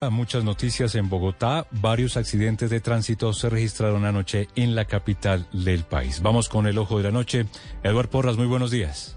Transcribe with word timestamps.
Muchas 0.00 0.44
noticias 0.44 0.94
en 0.94 1.08
Bogotá. 1.08 1.66
Varios 1.72 2.16
accidentes 2.16 2.70
de 2.70 2.78
tránsito 2.78 3.32
se 3.32 3.50
registraron 3.50 4.04
anoche 4.04 4.46
en 4.54 4.76
la 4.76 4.84
capital 4.84 5.48
del 5.52 5.82
país. 5.82 6.22
Vamos 6.22 6.48
con 6.48 6.68
el 6.68 6.78
ojo 6.78 6.98
de 6.98 7.02
la 7.02 7.10
noche. 7.10 7.46
Eduardo 7.82 8.08
Porras, 8.08 8.36
muy 8.36 8.46
buenos 8.46 8.70
días. 8.70 9.16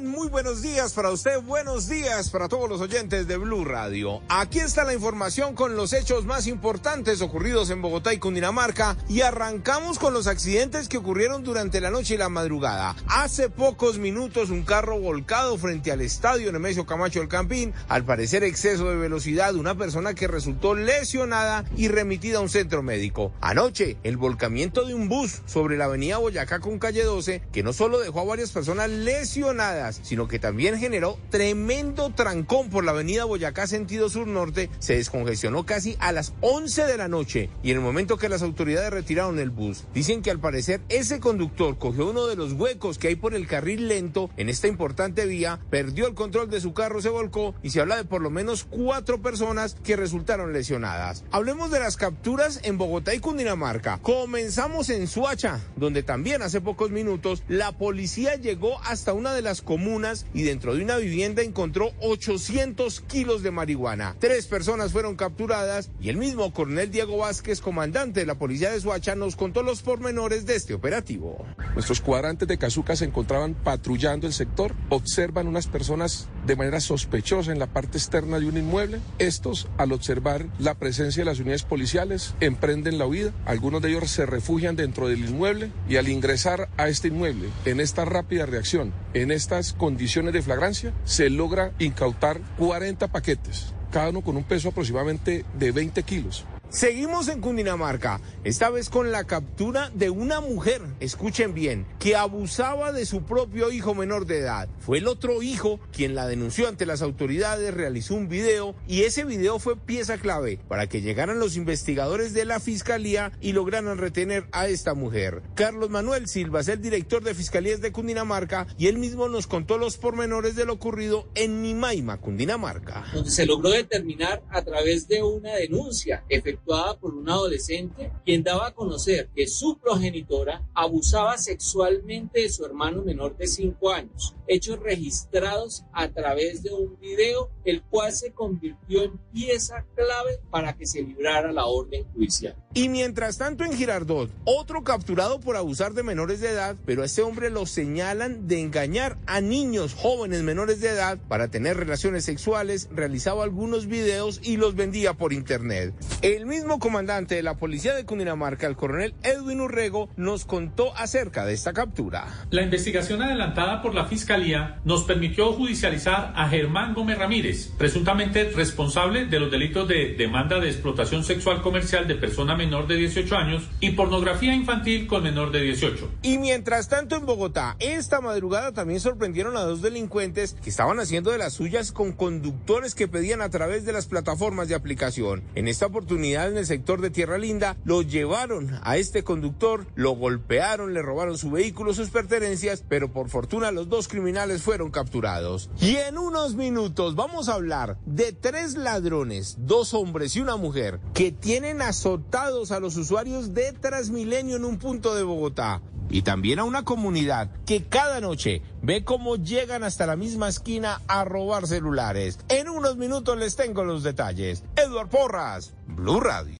Muy 0.00 0.28
buenos 0.28 0.62
días 0.62 0.94
para 0.94 1.10
usted, 1.10 1.42
buenos 1.42 1.86
días 1.86 2.30
para 2.30 2.48
todos 2.48 2.66
los 2.66 2.80
oyentes 2.80 3.28
de 3.28 3.36
Blue 3.36 3.62
Radio. 3.62 4.22
Aquí 4.30 4.58
está 4.58 4.84
la 4.84 4.94
información 4.94 5.54
con 5.54 5.76
los 5.76 5.92
hechos 5.92 6.24
más 6.24 6.46
importantes 6.46 7.20
ocurridos 7.20 7.68
en 7.68 7.82
Bogotá 7.82 8.14
y 8.14 8.18
Cundinamarca 8.18 8.96
y 9.06 9.20
arrancamos 9.20 9.98
con 9.98 10.14
los 10.14 10.28
accidentes 10.28 10.88
que 10.88 10.96
ocurrieron 10.96 11.44
durante 11.44 11.82
la 11.82 11.90
noche 11.90 12.14
y 12.14 12.16
la 12.16 12.30
madrugada. 12.30 12.96
Hace 13.06 13.50
pocos 13.50 13.98
minutos 13.98 14.48
un 14.48 14.62
carro 14.62 14.98
volcado 14.98 15.58
frente 15.58 15.92
al 15.92 16.00
estadio 16.00 16.50
Nemesio 16.50 16.86
Camacho 16.86 17.18
del 17.18 17.28
Campín, 17.28 17.74
al 17.88 18.04
parecer 18.04 18.44
exceso 18.44 18.88
de 18.88 18.96
velocidad, 18.96 19.54
una 19.56 19.74
persona 19.74 20.14
que 20.14 20.26
resultó 20.26 20.74
lesionada 20.74 21.66
y 21.76 21.88
remitida 21.88 22.38
a 22.38 22.42
un 22.42 22.48
centro 22.48 22.82
médico. 22.82 23.32
Anoche, 23.42 23.98
el 24.04 24.16
volcamiento 24.16 24.86
de 24.86 24.94
un 24.94 25.10
bus 25.10 25.42
sobre 25.44 25.76
la 25.76 25.84
avenida 25.84 26.16
Boyacá 26.16 26.60
con 26.60 26.78
calle 26.78 27.04
12, 27.04 27.42
que 27.52 27.62
no 27.62 27.74
solo 27.74 28.00
dejó 28.00 28.20
a 28.20 28.24
varias 28.24 28.52
personas 28.52 28.88
lesionadas, 28.88 29.81
sino 29.90 30.28
que 30.28 30.38
también 30.38 30.78
generó 30.78 31.18
tremendo 31.30 32.10
trancón 32.10 32.70
por 32.70 32.84
la 32.84 32.92
avenida 32.92 33.24
Boyacá 33.24 33.66
sentido 33.66 34.08
sur-norte. 34.08 34.70
Se 34.78 34.94
descongestionó 34.94 35.66
casi 35.66 35.96
a 35.98 36.12
las 36.12 36.34
11 36.40 36.84
de 36.84 36.96
la 36.96 37.08
noche 37.08 37.50
y 37.62 37.70
en 37.70 37.78
el 37.78 37.82
momento 37.82 38.18
que 38.18 38.28
las 38.28 38.42
autoridades 38.42 38.90
retiraron 38.90 39.38
el 39.38 39.50
bus, 39.50 39.84
dicen 39.94 40.22
que 40.22 40.30
al 40.30 40.38
parecer 40.38 40.80
ese 40.88 41.18
conductor 41.18 41.78
cogió 41.78 42.10
uno 42.10 42.26
de 42.26 42.36
los 42.36 42.52
huecos 42.52 42.98
que 42.98 43.08
hay 43.08 43.16
por 43.16 43.34
el 43.34 43.46
carril 43.46 43.88
lento 43.88 44.30
en 44.36 44.48
esta 44.48 44.68
importante 44.68 45.26
vía, 45.26 45.58
perdió 45.70 46.06
el 46.06 46.14
control 46.14 46.50
de 46.50 46.60
su 46.60 46.72
carro, 46.74 47.00
se 47.00 47.08
volcó 47.08 47.54
y 47.62 47.70
se 47.70 47.80
habla 47.80 47.96
de 47.96 48.04
por 48.04 48.22
lo 48.22 48.30
menos 48.30 48.64
cuatro 48.64 49.20
personas 49.20 49.76
que 49.82 49.96
resultaron 49.96 50.52
lesionadas. 50.52 51.24
Hablemos 51.30 51.70
de 51.70 51.80
las 51.80 51.96
capturas 51.96 52.60
en 52.62 52.78
Bogotá 52.78 53.14
y 53.14 53.20
Cundinamarca. 53.20 53.98
Comenzamos 54.02 54.90
en 54.90 55.06
Suacha, 55.06 55.60
donde 55.76 56.02
también 56.02 56.42
hace 56.42 56.60
pocos 56.60 56.90
minutos 56.90 57.42
la 57.48 57.72
policía 57.72 58.36
llegó 58.36 58.80
hasta 58.84 59.12
una 59.12 59.32
de 59.32 59.42
las 59.42 59.62
comunas 59.72 60.26
y 60.34 60.42
dentro 60.42 60.74
de 60.74 60.84
una 60.84 60.98
vivienda 60.98 61.40
encontró 61.40 61.92
800 62.02 63.00
kilos 63.00 63.42
de 63.42 63.50
marihuana. 63.50 64.14
Tres 64.18 64.46
personas 64.46 64.92
fueron 64.92 65.16
capturadas 65.16 65.90
y 65.98 66.10
el 66.10 66.18
mismo 66.18 66.52
coronel 66.52 66.90
Diego 66.90 67.16
Vázquez, 67.16 67.62
comandante 67.62 68.20
de 68.20 68.26
la 68.26 68.34
policía 68.34 68.70
de 68.70 68.82
Suacha, 68.82 69.14
nos 69.14 69.34
contó 69.34 69.62
los 69.62 69.80
pormenores 69.80 70.44
de 70.44 70.56
este 70.56 70.74
operativo. 70.74 71.46
Nuestros 71.72 72.02
cuadrantes 72.02 72.46
de 72.48 72.58
Cazuca 72.58 72.96
se 72.96 73.06
encontraban 73.06 73.54
patrullando 73.54 74.26
el 74.26 74.34
sector, 74.34 74.74
observan 74.90 75.48
unas 75.48 75.68
personas 75.68 76.28
de 76.46 76.54
manera 76.54 76.78
sospechosa 76.80 77.50
en 77.50 77.58
la 77.58 77.68
parte 77.68 77.96
externa 77.96 78.38
de 78.40 78.48
un 78.48 78.58
inmueble. 78.58 79.00
Estos, 79.18 79.68
al 79.78 79.92
observar 79.92 80.48
la 80.58 80.74
presencia 80.74 81.22
de 81.22 81.30
las 81.30 81.38
unidades 81.38 81.62
policiales, 81.62 82.34
emprenden 82.40 82.98
la 82.98 83.06
huida. 83.06 83.32
Algunos 83.46 83.80
de 83.80 83.88
ellos 83.88 84.10
se 84.10 84.26
refugian 84.26 84.76
dentro 84.76 85.08
del 85.08 85.24
inmueble 85.24 85.70
y 85.88 85.96
al 85.96 86.08
ingresar 86.08 86.68
a 86.76 86.88
este 86.88 87.08
inmueble, 87.08 87.48
en 87.64 87.80
esta 87.80 88.04
rápida 88.04 88.44
reacción, 88.44 88.92
en 89.14 89.30
condiciones 89.72 90.32
de 90.32 90.42
flagrancia 90.42 90.92
se 91.04 91.30
logra 91.30 91.72
incautar 91.78 92.40
40 92.58 93.06
paquetes, 93.08 93.72
cada 93.92 94.10
uno 94.10 94.22
con 94.22 94.36
un 94.36 94.44
peso 94.44 94.70
aproximadamente 94.70 95.44
de 95.56 95.70
20 95.70 96.02
kilos. 96.02 96.44
Seguimos 96.72 97.28
en 97.28 97.42
Cundinamarca, 97.42 98.18
esta 98.44 98.70
vez 98.70 98.88
con 98.88 99.12
la 99.12 99.24
captura 99.24 99.90
de 99.90 100.08
una 100.08 100.40
mujer, 100.40 100.80
escuchen 101.00 101.52
bien, 101.52 101.86
que 101.98 102.16
abusaba 102.16 102.92
de 102.92 103.04
su 103.04 103.24
propio 103.24 103.70
hijo 103.70 103.94
menor 103.94 104.24
de 104.24 104.38
edad. 104.38 104.70
Fue 104.78 104.96
el 104.96 105.06
otro 105.06 105.42
hijo 105.42 105.80
quien 105.92 106.14
la 106.14 106.26
denunció 106.26 106.68
ante 106.68 106.86
las 106.86 107.02
autoridades, 107.02 107.74
realizó 107.74 108.14
un 108.14 108.26
video 108.26 108.74
y 108.88 109.02
ese 109.02 109.24
video 109.24 109.58
fue 109.58 109.76
pieza 109.76 110.16
clave 110.16 110.60
para 110.66 110.86
que 110.86 111.02
llegaran 111.02 111.38
los 111.38 111.58
investigadores 111.58 112.32
de 112.32 112.46
la 112.46 112.58
fiscalía 112.58 113.32
y 113.42 113.52
lograran 113.52 113.98
retener 113.98 114.46
a 114.52 114.66
esta 114.66 114.94
mujer. 114.94 115.42
Carlos 115.54 115.90
Manuel 115.90 116.26
Silva 116.26 116.60
es 116.60 116.68
el 116.68 116.80
director 116.80 117.22
de 117.22 117.34
Fiscalías 117.34 117.82
de 117.82 117.92
Cundinamarca 117.92 118.66
y 118.78 118.86
él 118.86 118.96
mismo 118.96 119.28
nos 119.28 119.46
contó 119.46 119.76
los 119.76 119.98
pormenores 119.98 120.56
de 120.56 120.64
lo 120.64 120.72
ocurrido 120.72 121.28
en 121.34 121.60
Nimaima, 121.60 122.16
Cundinamarca. 122.16 123.04
Se 123.26 123.44
logró 123.44 123.68
determinar 123.68 124.42
a 124.48 124.62
través 124.62 125.06
de 125.06 125.22
una 125.22 125.52
denuncia 125.56 126.24
efectiva 126.62 126.98
por 126.98 127.14
un 127.14 127.28
adolescente 127.28 128.12
quien 128.24 128.42
daba 128.42 128.68
a 128.68 128.74
conocer 128.74 129.28
que 129.34 129.46
su 129.46 129.78
progenitora 129.78 130.62
abusaba 130.74 131.38
sexualmente 131.38 132.40
de 132.40 132.50
su 132.50 132.64
hermano 132.64 133.02
menor 133.02 133.36
de 133.36 133.46
5 133.46 133.90
años, 133.90 134.34
hechos 134.46 134.78
registrados 134.80 135.84
a 135.92 136.08
través 136.08 136.62
de 136.62 136.72
un 136.72 136.98
video, 137.00 137.50
el 137.64 137.82
cual 137.82 138.12
se 138.12 138.32
convirtió 138.32 139.02
en 139.04 139.18
pieza 139.32 139.84
clave 139.94 140.40
para 140.50 140.74
que 140.74 140.86
se 140.86 141.02
librara 141.02 141.52
la 141.52 141.66
orden 141.66 142.04
judicial. 142.12 142.56
Y 142.74 142.88
mientras 142.88 143.38
tanto 143.38 143.64
en 143.64 143.72
Girardot, 143.72 144.30
otro 144.44 144.82
capturado 144.82 145.40
por 145.40 145.56
abusar 145.56 145.92
de 145.94 146.02
menores 146.02 146.40
de 146.40 146.50
edad, 146.50 146.76
pero 146.86 147.02
a 147.02 147.06
este 147.06 147.22
hombre 147.22 147.50
lo 147.50 147.66
señalan 147.66 148.48
de 148.48 148.60
engañar 148.60 149.18
a 149.26 149.40
niños 149.40 149.94
jóvenes 149.94 150.42
menores 150.42 150.80
de 150.80 150.88
edad 150.88 151.18
para 151.28 151.48
tener 151.48 151.76
relaciones 151.76 152.24
sexuales, 152.24 152.88
realizaba 152.90 153.44
algunos 153.44 153.86
videos 153.86 154.40
y 154.42 154.56
los 154.56 154.74
vendía 154.74 155.14
por 155.14 155.32
internet. 155.32 155.94
El 156.22 156.46
mismo 156.52 156.78
comandante 156.78 157.34
de 157.34 157.42
la 157.42 157.56
policía 157.56 157.94
de 157.94 158.04
Cundinamarca, 158.04 158.66
el 158.66 158.76
coronel 158.76 159.14
Edwin 159.22 159.62
Urrego, 159.62 160.10
nos 160.18 160.44
contó 160.44 160.94
acerca 160.98 161.46
de 161.46 161.54
esta 161.54 161.72
captura. 161.72 162.26
La 162.50 162.60
investigación 162.60 163.22
adelantada 163.22 163.80
por 163.80 163.94
la 163.94 164.04
Fiscalía 164.04 164.78
nos 164.84 165.04
permitió 165.04 165.54
judicializar 165.54 166.34
a 166.36 166.50
Germán 166.50 166.92
Gómez 166.92 167.16
Ramírez, 167.16 167.70
presuntamente 167.78 168.50
responsable 168.50 169.24
de 169.24 169.40
los 169.40 169.50
delitos 169.50 169.88
de 169.88 170.14
demanda 170.18 170.60
de 170.60 170.68
explotación 170.68 171.24
sexual 171.24 171.62
comercial 171.62 172.06
de 172.06 172.16
persona 172.16 172.54
menor 172.54 172.86
de 172.86 172.96
18 172.96 173.34
años 173.34 173.70
y 173.80 173.92
pornografía 173.92 174.54
infantil 174.54 175.06
con 175.06 175.22
menor 175.22 175.52
de 175.52 175.62
18. 175.62 176.10
Y 176.20 176.36
mientras 176.36 176.90
tanto 176.90 177.16
en 177.16 177.24
Bogotá, 177.24 177.76
esta 177.78 178.20
madrugada 178.20 178.72
también 178.72 179.00
sorprendieron 179.00 179.56
a 179.56 179.62
dos 179.62 179.80
delincuentes 179.80 180.54
que 180.62 180.68
estaban 180.68 181.00
haciendo 181.00 181.30
de 181.30 181.38
las 181.38 181.54
suyas 181.54 181.92
con 181.92 182.12
conductores 182.12 182.94
que 182.94 183.08
pedían 183.08 183.40
a 183.40 183.48
través 183.48 183.86
de 183.86 183.94
las 183.94 184.04
plataformas 184.04 184.68
de 184.68 184.74
aplicación. 184.74 185.42
En 185.54 185.66
esta 185.66 185.86
oportunidad 185.86 186.41
en 186.46 186.56
el 186.56 186.66
sector 186.66 187.00
de 187.00 187.10
Tierra 187.10 187.38
Linda, 187.38 187.76
lo 187.84 188.02
llevaron 188.02 188.78
a 188.82 188.96
este 188.96 189.24
conductor, 189.24 189.86
lo 189.94 190.12
golpearon, 190.12 190.94
le 190.94 191.02
robaron 191.02 191.38
su 191.38 191.50
vehículo, 191.50 191.94
sus 191.94 192.10
pertenencias, 192.10 192.84
pero 192.88 193.12
por 193.12 193.28
fortuna 193.28 193.70
los 193.70 193.88
dos 193.88 194.08
criminales 194.08 194.62
fueron 194.62 194.90
capturados. 194.90 195.70
Y 195.80 195.96
en 195.96 196.18
unos 196.18 196.54
minutos 196.54 197.14
vamos 197.14 197.48
a 197.48 197.54
hablar 197.54 197.98
de 198.06 198.32
tres 198.32 198.76
ladrones, 198.76 199.56
dos 199.60 199.94
hombres 199.94 200.36
y 200.36 200.40
una 200.40 200.56
mujer, 200.56 201.00
que 201.14 201.32
tienen 201.32 201.82
azotados 201.82 202.72
a 202.72 202.80
los 202.80 202.96
usuarios 202.96 203.54
de 203.54 203.72
Transmilenio 203.72 204.56
en 204.56 204.64
un 204.64 204.78
punto 204.78 205.14
de 205.14 205.22
Bogotá 205.22 205.82
y 206.12 206.22
también 206.22 206.60
a 206.60 206.64
una 206.64 206.84
comunidad 206.84 207.50
que 207.66 207.84
cada 207.84 208.20
noche 208.20 208.62
ve 208.82 209.02
cómo 209.02 209.36
llegan 209.36 209.82
hasta 209.82 210.06
la 210.06 210.14
misma 210.14 210.48
esquina 210.48 211.00
a 211.08 211.24
robar 211.24 211.66
celulares. 211.66 212.38
En 212.48 212.68
unos 212.68 212.96
minutos 212.96 213.36
les 213.38 213.56
tengo 213.56 213.82
los 213.82 214.02
detalles. 214.02 214.62
Edward 214.76 215.08
Porras, 215.08 215.72
Blue 215.86 216.20
Radio. 216.20 216.50